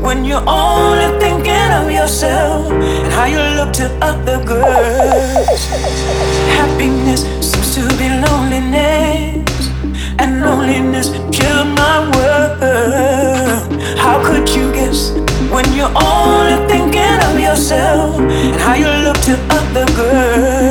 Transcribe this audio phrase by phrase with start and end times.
[0.00, 5.60] when you're only thinking of yourself and how you look to other girls.
[6.56, 9.68] Happiness seems to be loneliness,
[10.18, 13.80] and loneliness killed my world.
[13.98, 15.10] How could you guess
[15.52, 20.69] when you're only thinking of yourself and how you look to other girls?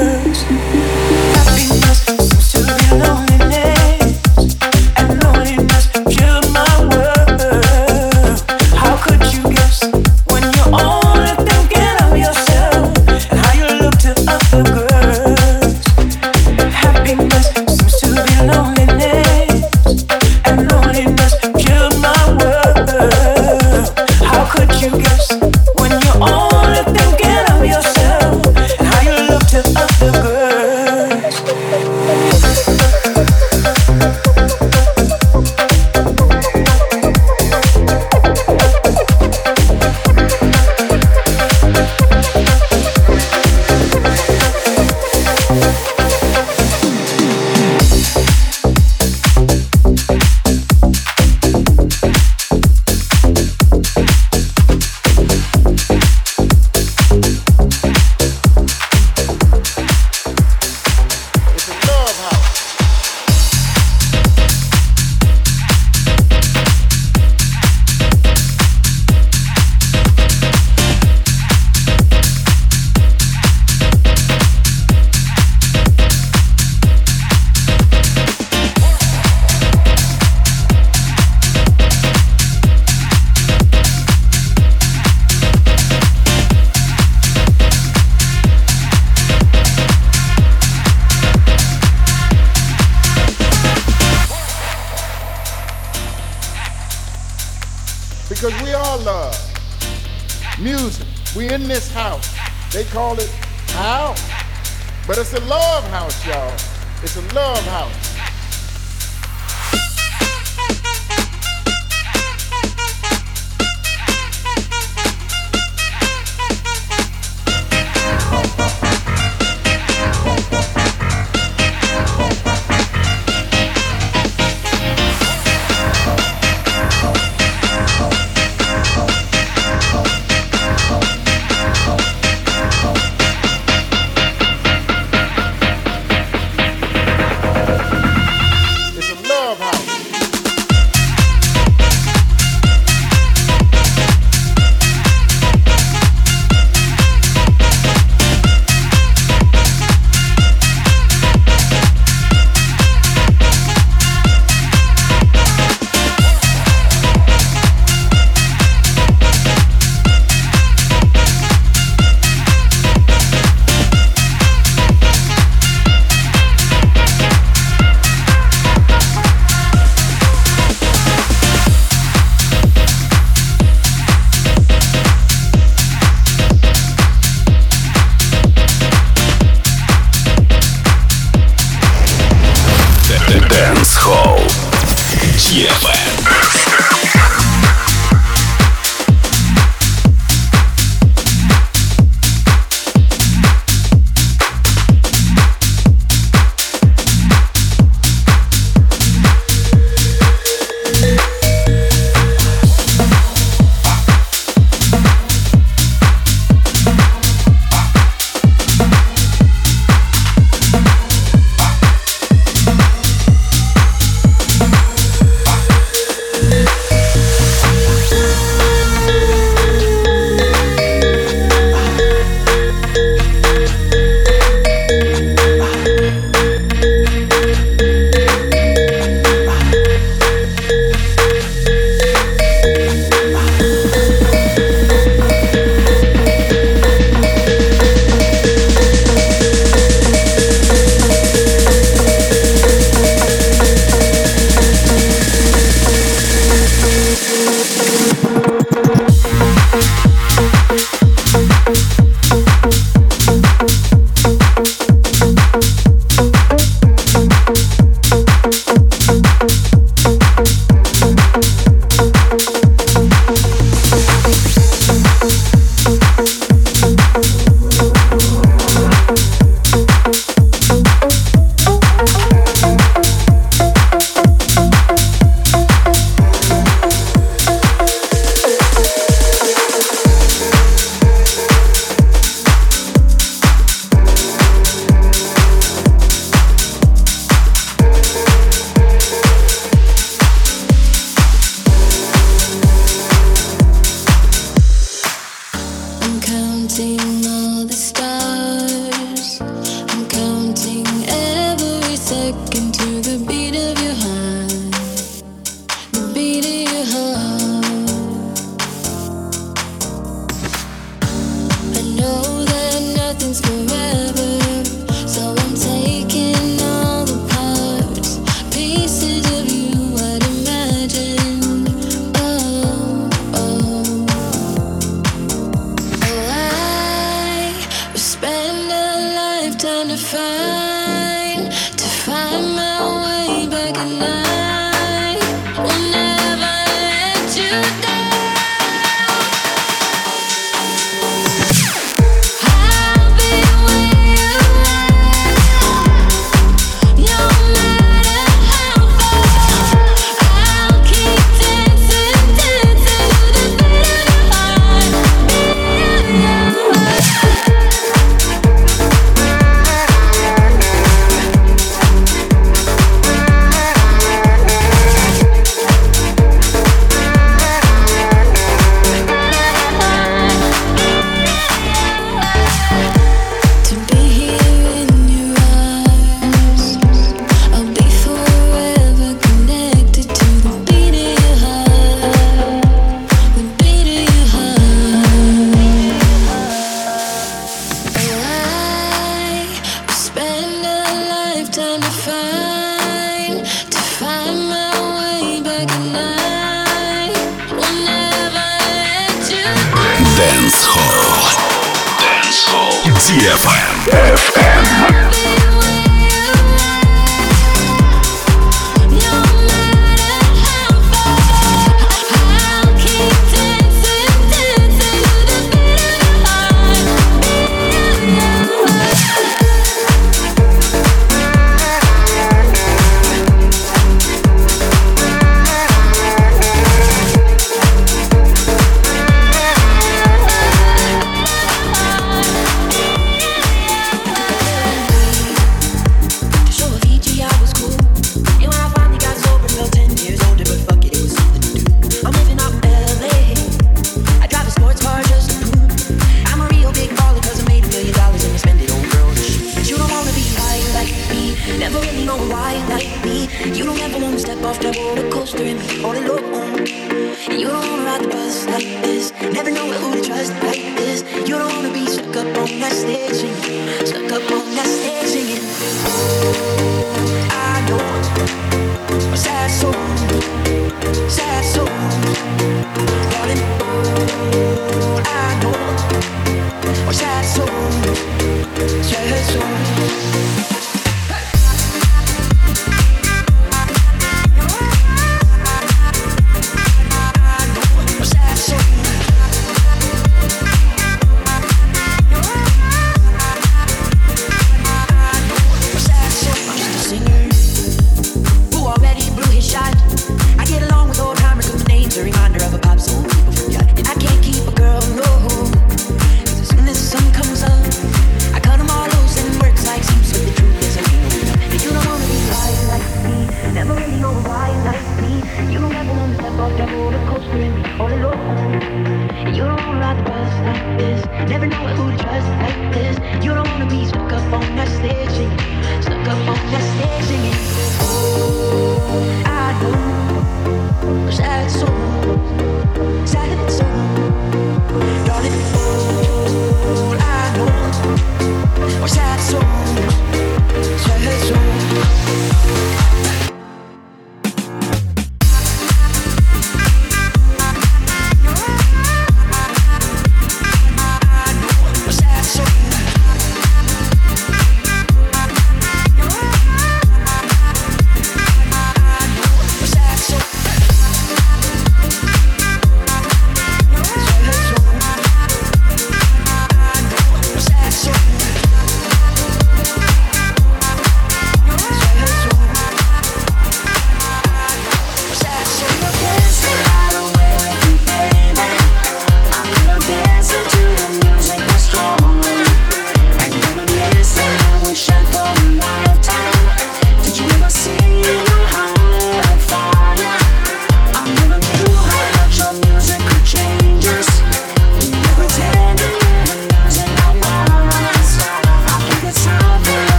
[98.97, 99.35] love.
[100.59, 101.07] Music.
[101.35, 102.35] We in this house.
[102.73, 103.29] They call it
[103.73, 104.21] house.
[105.05, 106.53] But it's a love house, y'all.
[107.03, 107.98] It's a love house.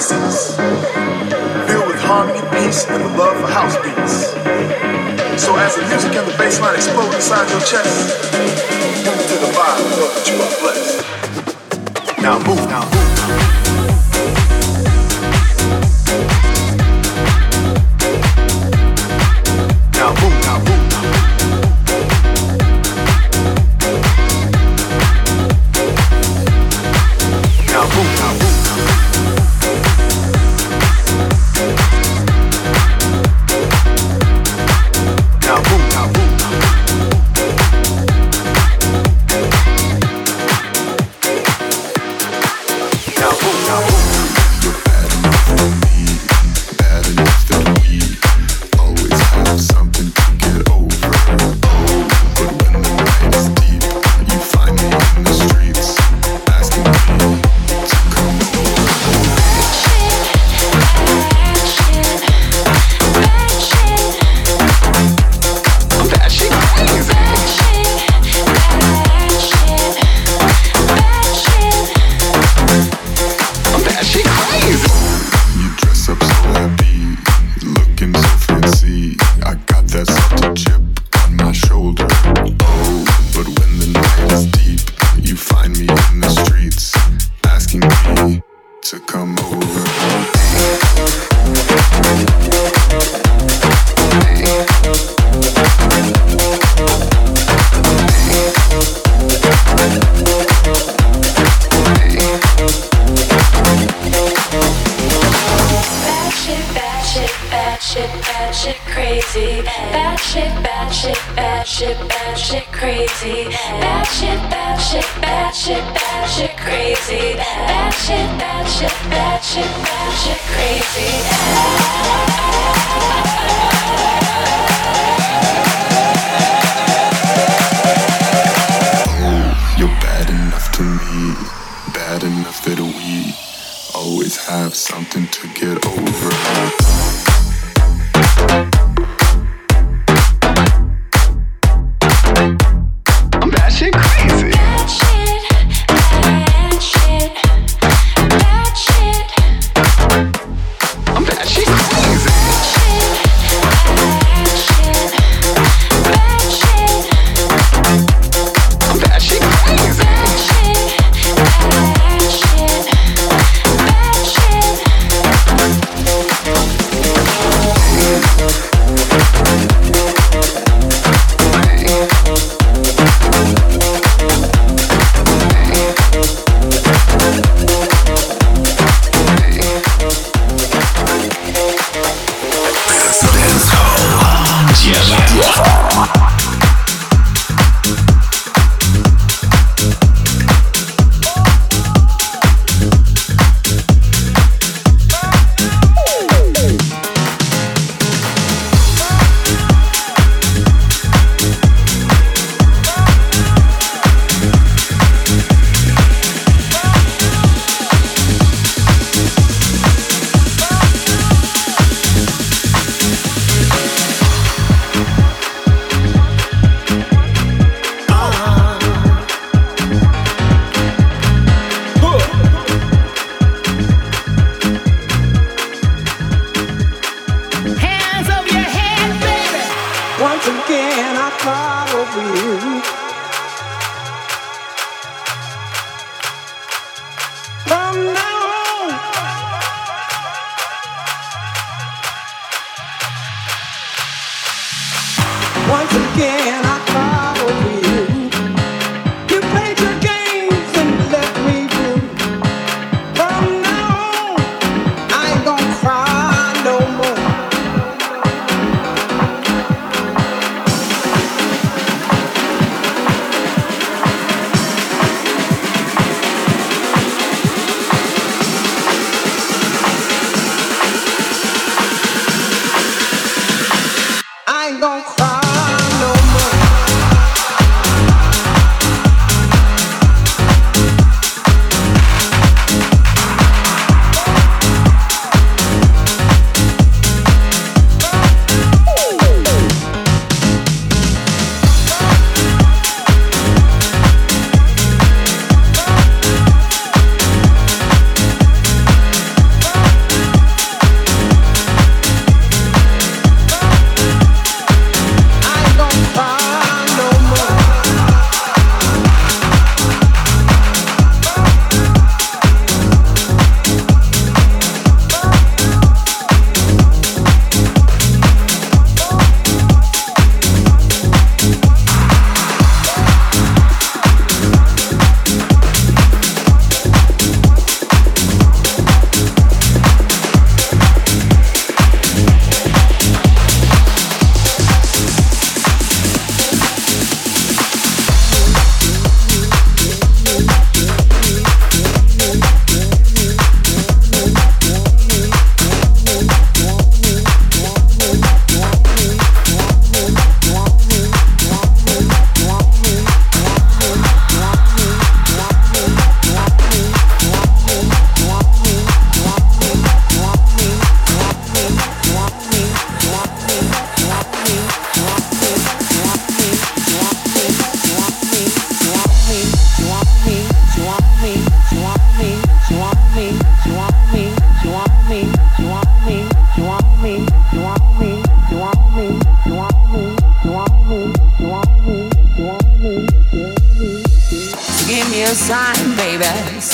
[0.00, 0.56] process,
[1.68, 4.32] filled with harmony, peace, and the love for house beats.
[5.42, 8.32] So as the music and the bass line explode inside your chest,
[9.04, 12.22] move to the vibe, know that you are blessed.
[12.22, 12.99] Now move, now move.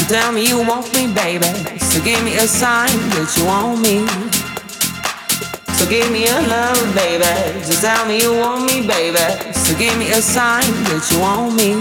[0.08, 1.46] Tell me you want me, baby.
[1.78, 4.06] So give me a sign that you want me.
[5.74, 7.26] So give me a love, baby.
[7.64, 9.18] So tell me you want me, baby.
[9.52, 11.74] So give me a sign that you want me.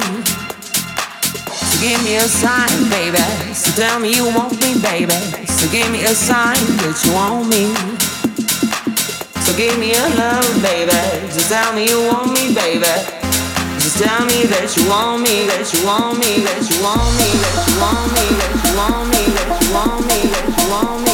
[1.53, 3.23] So give me a sign, baby.
[3.53, 5.13] So tell me you want me, baby.
[5.47, 7.73] So give me a sign that you want me.
[9.45, 10.91] So give me a love, baby.
[11.33, 13.24] Just tell me you want me, baby.
[13.95, 17.31] Just tell me that you want me, that you want me, that you want me,
[17.39, 20.99] that you want me, that you want me, that you want me, that you want
[20.99, 21.04] me,